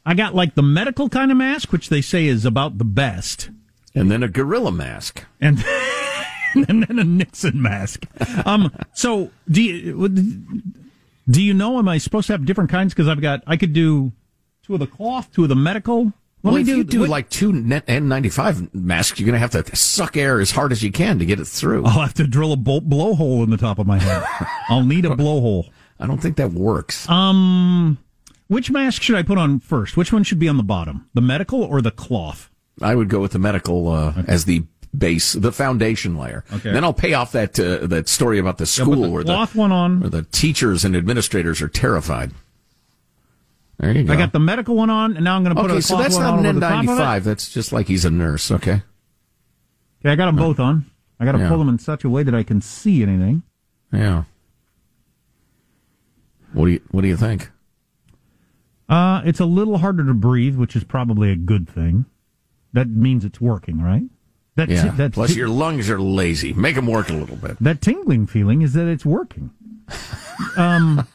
[0.05, 3.49] I got like the medical kind of mask, which they say is about the best.
[3.95, 5.25] And then a gorilla mask.
[5.41, 5.63] And
[6.67, 8.05] and then a Nixon mask.
[8.45, 10.09] Um, so do you
[11.29, 11.77] do you know?
[11.79, 12.93] Am I supposed to have different kinds?
[12.93, 14.11] Because I've got I could do
[14.63, 16.13] two of the cloth, two of the medical.
[16.41, 19.39] Let well, me if do, you do what, like two N95 masks, you're going to
[19.39, 21.83] have to suck air as hard as you can to get it through.
[21.85, 24.23] I'll have to drill a blowhole in the top of my head.
[24.69, 25.69] I'll need a blowhole.
[25.99, 27.09] I don't think that works.
[27.09, 27.97] Um,
[28.47, 29.97] which mask should I put on first?
[29.97, 31.09] Which one should be on the bottom?
[31.13, 32.49] The medical or the cloth?
[32.81, 34.23] I would go with the medical uh, okay.
[34.27, 34.63] as the
[34.97, 36.43] base, the foundation layer.
[36.53, 36.71] Okay.
[36.71, 39.49] Then I'll pay off that uh, that story about the school yeah, the where the
[39.53, 42.31] one on, where the teachers and administrators are terrified.
[43.77, 44.13] There you go.
[44.13, 46.17] I got the medical one on, and now I'm going to put okay, so that's
[46.17, 47.23] not an N95.
[47.23, 48.51] That's just like he's a nurse.
[48.51, 48.81] Okay.
[50.01, 50.85] Okay, I got them both on.
[51.19, 51.49] I got to yeah.
[51.49, 53.43] pull them in such a way that I can see anything.
[53.91, 54.23] Yeah.
[56.53, 57.49] What do you What do you think?
[58.89, 62.05] Uh, it's a little harder to breathe, which is probably a good thing.
[62.73, 64.03] That means it's working, right?
[64.55, 64.91] That yeah.
[64.91, 66.53] T- Plus, t- your lungs are lazy.
[66.53, 67.57] Make them work a little bit.
[67.61, 69.51] That tingling feeling is that it's working.
[70.57, 71.07] um.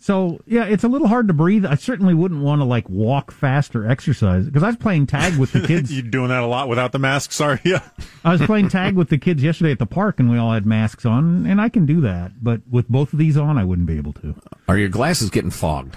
[0.00, 1.66] So yeah, it's a little hard to breathe.
[1.66, 5.36] I certainly wouldn't want to like walk fast or exercise because I was playing tag
[5.36, 5.92] with the kids.
[5.92, 7.78] You're doing that a lot without the masks, are you?
[8.24, 10.64] I was playing tag with the kids yesterday at the park, and we all had
[10.64, 12.42] masks on, and I can do that.
[12.42, 14.34] But with both of these on, I wouldn't be able to.
[14.66, 15.94] Are your glasses getting fogged?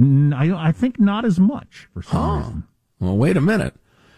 [0.00, 2.38] I I think not as much for some huh.
[2.38, 2.64] reason.
[2.98, 3.74] Well, wait a minute.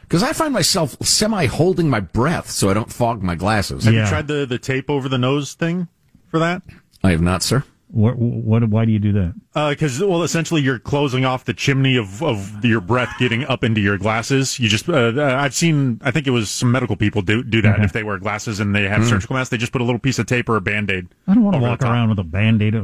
[0.09, 3.85] Because I find myself semi holding my breath so I don't fog my glasses.
[3.85, 4.05] Have Yeah.
[4.05, 5.89] you tried the, the tape over the nose thing
[6.29, 6.63] for that?
[7.05, 7.63] I have not, sir.
[7.91, 8.17] What?
[8.19, 8.69] What?
[8.69, 9.35] Why do you do that?
[9.71, 13.81] Because well, essentially, you're closing off the chimney of, of your breath getting up into
[13.81, 14.59] your glasses.
[14.61, 17.77] You just uh, I've seen I think it was some medical people do do that
[17.77, 17.85] Okay.
[17.85, 19.51] if they wear glasses and they have surgical masks.
[19.51, 21.09] They just put a little piece of tape or a band aid.
[21.27, 22.75] I don't want to walk around with a band aid.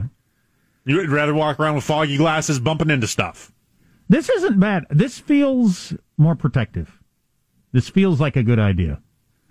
[0.87, 3.53] You'd rather walk around with foggy glasses, bumping into stuff.
[4.09, 4.87] This isn't bad.
[4.91, 6.99] This feels more protective.
[7.75, 9.03] This feels like a good idea.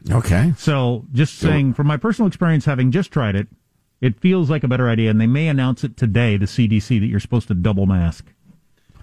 [0.09, 0.53] Okay.
[0.57, 3.49] So, just saying, from my personal experience, having just tried it,
[3.99, 7.07] it feels like a better idea, and they may announce it today, the CDC, that
[7.07, 8.25] you're supposed to double mask.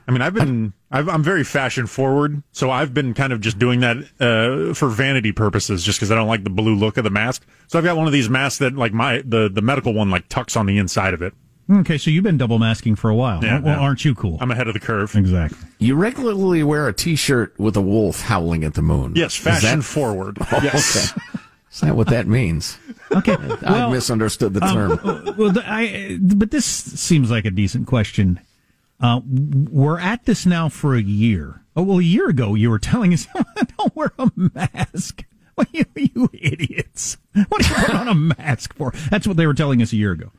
[0.08, 3.58] I mean, I've been I've, I'm very fashion forward, so I've been kind of just
[3.58, 7.04] doing that uh, for vanity purposes, just because I don't like the blue look of
[7.04, 7.46] the mask.
[7.66, 10.30] So I've got one of these masks that, like my the the medical one, like
[10.30, 11.34] tucks on the inside of it.
[11.70, 13.44] Okay, so you've been double masking for a while.
[13.44, 13.80] Yeah, well, yeah.
[13.80, 14.38] aren't you cool?
[14.40, 15.14] I'm ahead of the curve.
[15.14, 15.58] Exactly.
[15.78, 19.12] You regularly wear a T-shirt with a wolf howling at the moon.
[19.14, 20.38] Yes, Is fashion that- forward.
[20.52, 21.12] Oh, yes.
[21.12, 21.22] okay.
[21.72, 22.76] Is that what that means?
[23.12, 24.98] Okay, I well, misunderstood the term.
[25.04, 28.40] Um, well, I, but this seems like a decent question.
[29.00, 29.20] Uh,
[29.70, 31.62] we're at this now for a year.
[31.76, 33.28] Oh well, a year ago you were telling us
[33.78, 35.24] don't wear a mask.
[35.54, 37.16] What you, you idiots?
[37.48, 38.92] What are you put on a mask for?
[39.08, 40.32] That's what they were telling us a year ago.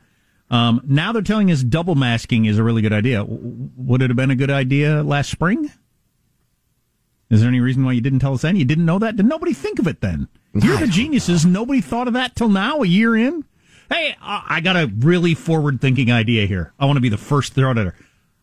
[0.52, 3.18] Um, now they're telling us double masking is a really good idea.
[3.18, 5.70] W- Would it have been a good idea last spring?
[7.30, 8.56] Is there any reason why you didn't tell us then?
[8.56, 9.16] You didn't know that?
[9.16, 10.28] Did nobody think of it then?
[10.54, 11.46] You're the geniuses.
[11.46, 13.44] Nobody thought of that till now, a year in.
[13.90, 16.74] Hey, I I got a really forward-thinking idea here.
[16.78, 17.94] I want to be the first to throw it at her.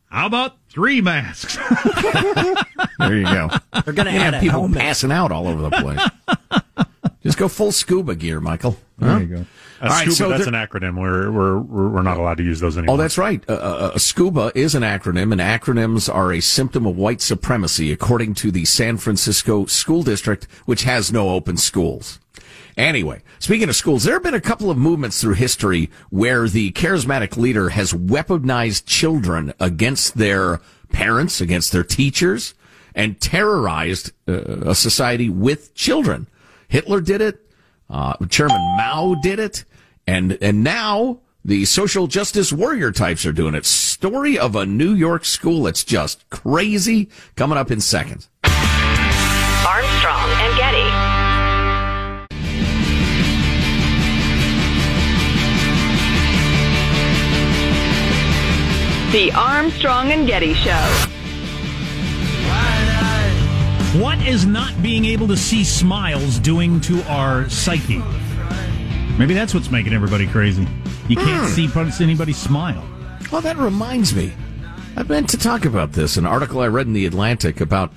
[0.10, 1.58] How about three masks?
[3.00, 3.50] There you go.
[3.86, 4.78] They're going to have people helmet.
[4.80, 6.88] passing out all over the place.
[7.24, 8.76] Just go full scuba gear, Michael.
[8.98, 9.18] There Huh?
[9.20, 9.46] you go.
[9.82, 11.00] Uh, All right, scuba, so that's an acronym.
[11.00, 12.96] We're, we're we're we're not allowed to use those anymore.
[12.96, 13.44] Oh, that's right.
[13.48, 18.34] Uh, uh, SCUBA is an acronym, and acronyms are a symptom of white supremacy, according
[18.36, 22.20] to the San Francisco School District, which has no open schools.
[22.76, 26.72] Anyway, speaking of schools, there have been a couple of movements through history where the
[26.72, 30.62] charismatic leader has weaponized children against their
[30.92, 32.54] parents, against their teachers,
[32.96, 36.28] and terrorized uh, a society with children.
[36.70, 37.49] Hitler did it.
[37.90, 39.66] Uh, Chairman Mao did it.
[40.06, 43.66] And, and now the social justice warrior types are doing it.
[43.66, 48.30] Story of a New York school that's just crazy coming up in seconds.
[48.44, 50.90] Armstrong and Getty.
[59.12, 61.19] The Armstrong and Getty Show.
[63.96, 68.04] What is not being able to see smiles doing to our psyche?
[69.18, 70.68] Maybe that's what's making everybody crazy.
[71.08, 71.90] You can't hmm.
[71.90, 72.88] see anybody smile.
[73.32, 74.32] Well, that reminds me.
[74.96, 76.18] I meant to talk about this.
[76.18, 77.92] An article I read in The Atlantic about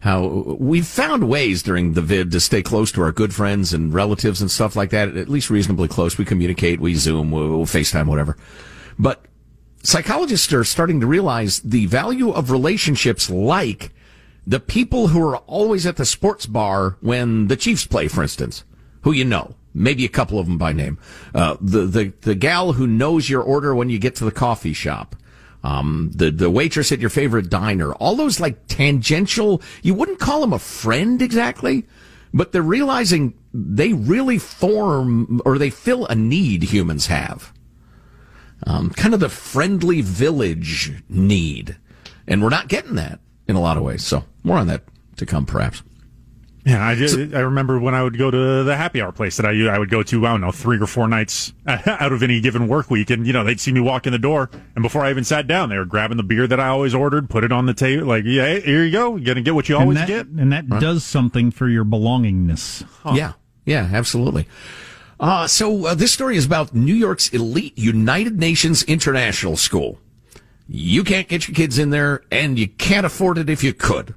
[0.00, 0.26] how
[0.58, 4.40] we've found ways during the vid to stay close to our good friends and relatives
[4.40, 6.16] and stuff like that, at least reasonably close.
[6.16, 8.38] We communicate, we Zoom, we'll FaceTime, whatever.
[8.98, 9.26] But
[9.82, 13.92] psychologists are starting to realize the value of relationships like
[14.46, 18.64] the people who are always at the sports bar when the Chiefs play, for instance,
[19.02, 20.98] who you know, maybe a couple of them by name.
[21.34, 24.72] Uh, the, the, the gal who knows your order when you get to the coffee
[24.72, 25.16] shop.
[25.62, 27.92] Um, the, the waitress at your favorite diner.
[27.94, 31.86] All those like tangential, you wouldn't call them a friend exactly,
[32.32, 37.52] but they're realizing they really form or they fill a need humans have.
[38.64, 41.76] Um, kind of the friendly village need.
[42.28, 43.18] And we're not getting that
[43.48, 44.04] in a lot of ways.
[44.04, 44.82] So more on that
[45.16, 45.82] to come, perhaps.
[46.64, 49.46] Yeah, I, just, I remember when I would go to the happy hour place that
[49.46, 50.26] I I would go to.
[50.26, 53.32] I don't know three or four nights out of any given work week, and you
[53.32, 55.78] know they'd see me walk in the door, and before I even sat down, they
[55.78, 58.58] were grabbing the beer that I always ordered, put it on the table, like yeah,
[58.58, 60.80] here you go, you're gonna get what you always and that, get, and that huh?
[60.80, 62.82] does something for your belongingness.
[63.02, 63.12] Huh.
[63.14, 63.32] Yeah,
[63.64, 64.48] yeah, absolutely.
[65.20, 70.00] Uh, so uh, this story is about New York's elite United Nations International School.
[70.68, 74.14] You can't get your kids in there, and you can't afford it if you could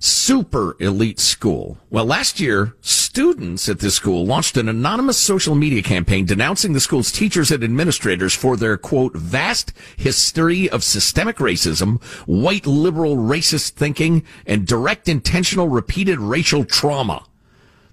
[0.00, 1.78] super elite school.
[1.90, 6.80] Well, last year, students at this school launched an anonymous social media campaign denouncing the
[6.80, 13.72] school's teachers and administrators for their quote, vast history of systemic racism, white liberal racist
[13.72, 17.26] thinking, and direct intentional repeated racial trauma.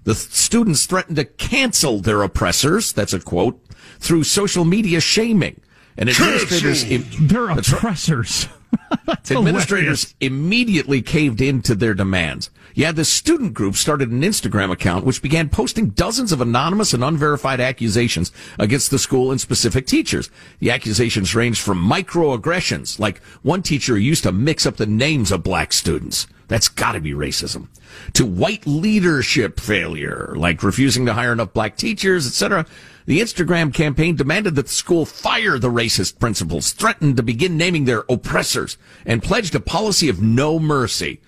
[0.04, 3.62] The students threatened to cancel their oppressors, that's a quote,
[3.98, 5.60] through social media shaming.
[5.98, 6.84] And administrators,
[7.20, 8.48] they're oppressors.
[9.30, 12.50] Administrators immediately caved in to their demands.
[12.74, 17.02] Yeah, the student group started an Instagram account which began posting dozens of anonymous and
[17.02, 20.30] unverified accusations against the school and specific teachers.
[20.60, 25.42] The accusations ranged from microaggressions, like one teacher used to mix up the names of
[25.42, 26.28] black students.
[26.46, 27.68] That's gotta be racism.
[28.14, 32.64] To white leadership failure, like refusing to hire enough black teachers, etc.
[33.08, 37.86] The Instagram campaign demanded that the school fire the racist principals, threatened to begin naming
[37.86, 41.22] their oppressors, and pledged a policy of no mercy.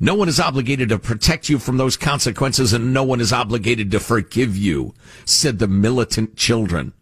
[0.00, 3.90] No one is obligated to protect you from those consequences, and no one is obligated
[3.90, 4.94] to forgive you,
[5.26, 6.94] said the militant children.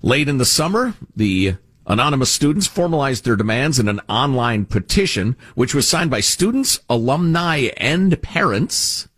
[0.00, 1.56] Late in the summer, the
[1.86, 7.68] anonymous students formalized their demands in an online petition, which was signed by students, alumni,
[7.76, 9.09] and parents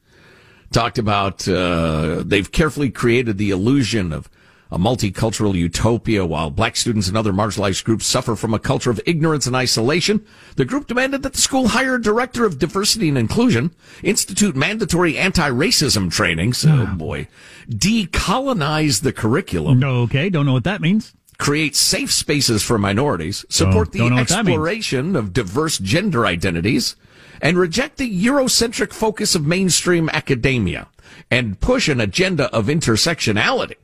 [0.72, 4.28] talked about uh, they've carefully created the illusion of
[4.72, 8.98] a multicultural utopia while black students and other marginalized groups suffer from a culture of
[9.04, 10.24] ignorance and isolation.
[10.56, 15.18] The group demanded that the school hire a director of diversity and inclusion, institute mandatory
[15.18, 16.64] anti-racism trainings.
[16.66, 17.28] Oh boy.
[17.68, 19.84] Decolonize the curriculum.
[19.84, 20.30] Okay.
[20.30, 21.12] Don't know what that means.
[21.36, 26.96] Create safe spaces for minorities, support oh, the exploration of diverse gender identities,
[27.42, 30.88] and reject the Eurocentric focus of mainstream academia
[31.30, 33.74] and push an agenda of intersectionality.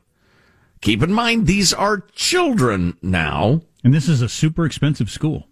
[0.81, 3.61] Keep in mind, these are children now.
[3.83, 5.45] And this is a super expensive school.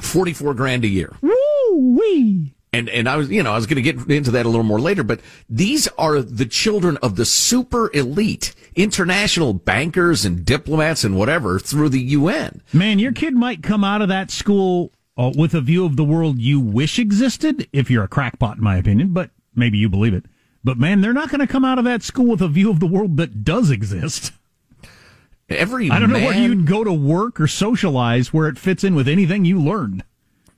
[0.00, 1.16] 44 grand a year.
[1.22, 2.54] Woo wee.
[2.72, 4.64] And, and I was, you know, I was going to get into that a little
[4.64, 11.04] more later, but these are the children of the super elite international bankers and diplomats
[11.04, 12.62] and whatever through the UN.
[12.72, 16.04] Man, your kid might come out of that school uh, with a view of the
[16.04, 20.14] world you wish existed, if you're a crackpot, in my opinion, but maybe you believe
[20.14, 20.26] it.
[20.62, 22.80] But man, they're not going to come out of that school with a view of
[22.80, 24.32] the world that does exist.
[25.48, 28.82] Every I don't man, know where you'd go to work or socialize where it fits
[28.82, 30.02] in with anything you learned.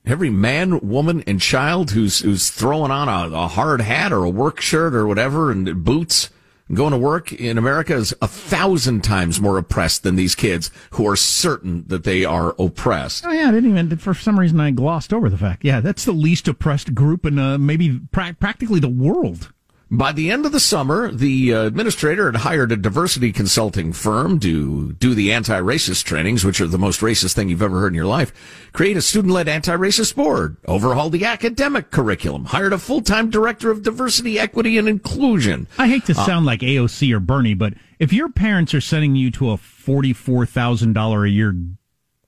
[0.05, 4.31] Every man, woman, and child who's who's throwing on a, a hard hat or a
[4.31, 6.31] work shirt or whatever and boots
[6.73, 11.07] going to work in America is a thousand times more oppressed than these kids who
[11.07, 13.25] are certain that they are oppressed.
[13.27, 13.97] Oh yeah, I didn't even.
[13.99, 15.65] For some reason, I glossed over the fact.
[15.65, 19.53] Yeah, that's the least oppressed group in uh, maybe pra- practically the world.
[19.89, 24.95] By the end of the summer, the administrator had hired a diversity consulting firm to
[24.95, 28.05] do the anti-racist trainings, which are the most racist thing you've ever heard in your
[28.05, 28.33] life.
[28.73, 34.41] Create a student-led anti-racist board, overhaul the academic curriculum, hired a full-time director of diversity,
[34.41, 35.69] equity, and inclusion.
[35.79, 39.15] I hate to uh, sound like AOC or Bernie, but if your parents are sending
[39.15, 41.55] you to a forty-four thousand dollar a year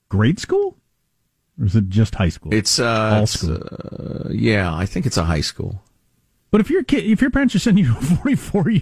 [0.08, 0.78] grade school,
[1.58, 2.54] or is it just high school?
[2.54, 3.58] It's uh, all school.
[3.60, 5.82] Uh, yeah, I think it's a high school.
[6.50, 8.72] But if your kid, if your parents are sending you a forty four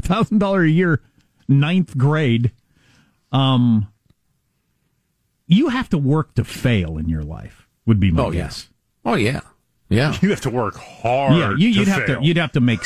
[0.00, 1.00] thousand dollar a year
[1.48, 2.52] ninth grade,
[3.30, 3.88] um,
[5.46, 7.68] you have to work to fail in your life.
[7.86, 8.68] Would be my oh, guess.
[9.04, 9.12] Yeah.
[9.12, 9.40] Oh yeah,
[9.88, 10.16] yeah.
[10.20, 11.36] You have to work hard.
[11.36, 12.20] Yeah, you, would have fail.
[12.20, 12.26] to.
[12.26, 12.80] You'd have to make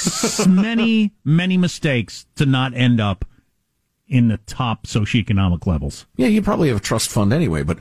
[0.47, 3.25] many, many mistakes to not end up
[4.09, 6.07] in the top socioeconomic levels.
[6.17, 7.79] Yeah, you probably have a trust fund anyway, but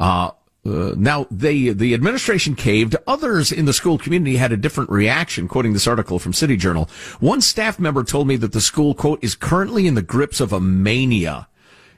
[0.00, 0.30] uh,
[0.66, 2.96] uh, now, they, the administration caved.
[3.06, 6.90] Others in the school community had a different reaction, quoting this article from City Journal.
[7.20, 10.52] One staff member told me that the school, quote, is currently in the grips of
[10.52, 11.48] a mania.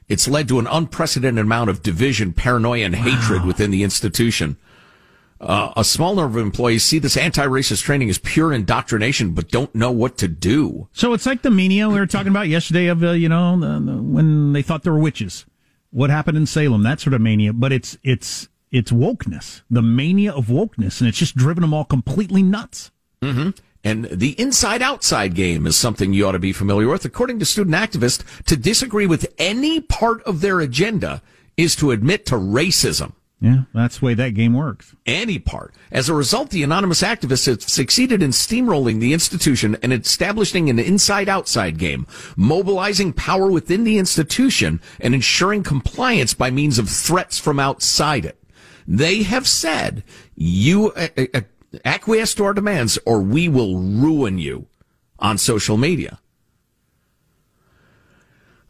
[0.07, 3.01] It's led to an unprecedented amount of division, paranoia, and wow.
[3.01, 4.57] hatred within the institution.
[5.39, 9.73] Uh, a small number of employees see this anti-racist training as pure indoctrination, but don't
[9.73, 10.87] know what to do.
[10.93, 13.79] So it's like the mania we were talking about yesterday of, uh, you know, the,
[13.79, 15.45] the, when they thought there were witches.
[15.89, 20.33] What happened in Salem, that sort of mania, but it's, it's, it's wokeness, the mania
[20.33, 22.91] of wokeness, and it's just driven them all completely nuts.
[23.21, 23.51] Mm-hmm.
[23.83, 27.03] And the inside outside game is something you ought to be familiar with.
[27.03, 31.21] According to student activists, to disagree with any part of their agenda
[31.57, 33.13] is to admit to racism.
[33.41, 34.95] Yeah, that's the way that game works.
[35.07, 35.73] Any part.
[35.91, 40.77] As a result, the anonymous activists have succeeded in steamrolling the institution and establishing an
[40.77, 42.05] inside outside game,
[42.35, 48.37] mobilizing power within the institution and ensuring compliance by means of threats from outside it.
[48.91, 50.03] They have said,
[50.35, 51.41] you uh, uh,
[51.85, 54.67] acquiesce to our demands or we will ruin you
[55.17, 56.19] on social media.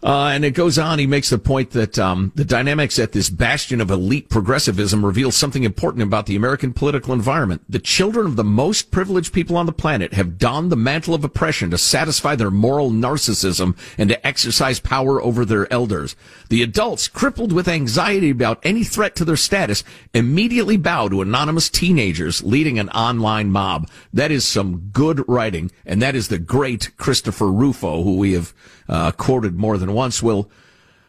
[0.04, 0.98] Uh, and it goes on.
[0.98, 5.32] He makes the point that um, the dynamics at this bastion of elite progressivism reveal
[5.32, 7.62] something important about the American political environment.
[7.70, 11.24] The children of the most privileged people on the planet have donned the mantle of
[11.24, 16.16] oppression to satisfy their moral narcissism and to exercise power over their elders.
[16.50, 19.84] The adults, crippled with anxiety about any threat to their status,
[20.16, 23.88] immediately bow to anonymous teenagers leading an online mob.
[24.12, 28.54] That is some good writing, and that is the great Christopher Rufo, who we have
[28.92, 30.22] uh, quoted more than once.
[30.22, 30.52] We'll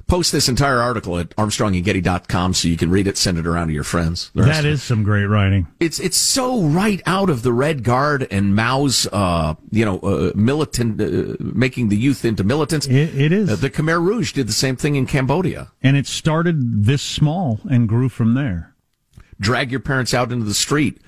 [0.07, 3.73] post this entire article at armstrongandgetty.com so you can read it, send it around to
[3.73, 4.31] your friends.
[4.35, 5.67] That is some great writing.
[5.81, 10.33] It's it's so right out of the Red Guard and Mao's, uh, you know, uh,
[10.35, 12.87] militant, uh, making the youth into militants.
[12.87, 13.51] it, it is.
[13.51, 15.73] Uh, the Khmer Rouge did the same thing in Cambodia.
[15.83, 18.75] And it started this small and grew from there.
[19.41, 21.01] Drag your parents out into the street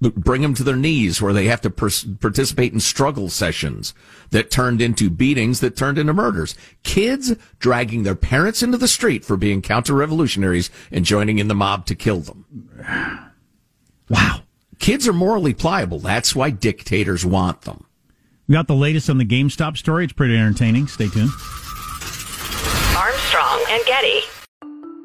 [0.00, 3.92] bring them to their knees where they have to pers- participate in struggle sessions
[4.30, 6.54] that turned into beatings that turned into murders.
[6.82, 11.86] Kids dragging their parents into the street for being counter-revolutionaries and joining in the mob
[11.86, 13.26] to kill them.
[14.10, 14.40] Wow.
[14.80, 16.00] Kids are morally pliable.
[16.00, 17.84] That's why dictators want them.
[18.48, 20.02] We got the latest on the GameStop story.
[20.02, 20.88] It's pretty entertaining.
[20.88, 21.30] Stay tuned.
[22.96, 24.22] Armstrong and Getty.